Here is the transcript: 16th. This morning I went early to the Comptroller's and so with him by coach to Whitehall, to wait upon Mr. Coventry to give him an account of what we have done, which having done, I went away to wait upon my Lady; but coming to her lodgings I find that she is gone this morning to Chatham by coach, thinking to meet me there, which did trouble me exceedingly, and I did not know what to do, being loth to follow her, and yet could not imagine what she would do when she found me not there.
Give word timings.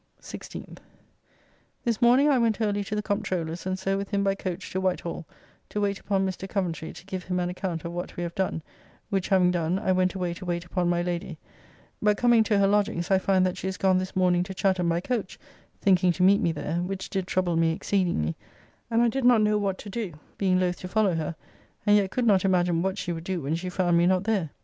16th. 0.19 0.79
This 1.83 2.01
morning 2.01 2.27
I 2.27 2.39
went 2.39 2.59
early 2.59 2.83
to 2.85 2.95
the 2.95 3.03
Comptroller's 3.03 3.67
and 3.67 3.77
so 3.77 3.97
with 3.99 4.09
him 4.09 4.23
by 4.23 4.33
coach 4.33 4.71
to 4.71 4.81
Whitehall, 4.81 5.27
to 5.69 5.79
wait 5.79 5.99
upon 5.99 6.25
Mr. 6.25 6.49
Coventry 6.49 6.91
to 6.91 7.05
give 7.05 7.25
him 7.25 7.39
an 7.39 7.49
account 7.51 7.85
of 7.85 7.91
what 7.91 8.17
we 8.17 8.23
have 8.23 8.33
done, 8.33 8.63
which 9.11 9.27
having 9.27 9.51
done, 9.51 9.77
I 9.77 9.91
went 9.91 10.15
away 10.15 10.33
to 10.33 10.43
wait 10.43 10.65
upon 10.65 10.89
my 10.89 11.03
Lady; 11.03 11.37
but 12.01 12.17
coming 12.17 12.43
to 12.45 12.57
her 12.57 12.65
lodgings 12.65 13.11
I 13.11 13.19
find 13.19 13.45
that 13.45 13.57
she 13.59 13.67
is 13.67 13.77
gone 13.77 13.99
this 13.99 14.15
morning 14.15 14.41
to 14.45 14.55
Chatham 14.55 14.89
by 14.89 15.01
coach, 15.01 15.37
thinking 15.81 16.11
to 16.13 16.23
meet 16.23 16.41
me 16.41 16.51
there, 16.51 16.77
which 16.77 17.07
did 17.11 17.27
trouble 17.27 17.55
me 17.55 17.71
exceedingly, 17.71 18.35
and 18.89 19.03
I 19.03 19.07
did 19.07 19.23
not 19.23 19.43
know 19.43 19.59
what 19.59 19.77
to 19.77 19.89
do, 19.91 20.13
being 20.39 20.59
loth 20.59 20.79
to 20.79 20.87
follow 20.87 21.13
her, 21.13 21.35
and 21.85 21.95
yet 21.95 22.09
could 22.09 22.25
not 22.25 22.43
imagine 22.43 22.81
what 22.81 22.97
she 22.97 23.11
would 23.11 23.23
do 23.23 23.41
when 23.41 23.53
she 23.53 23.69
found 23.69 23.99
me 23.99 24.07
not 24.07 24.23
there. 24.23 24.49